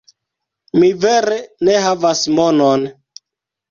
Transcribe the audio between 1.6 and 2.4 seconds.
ne havas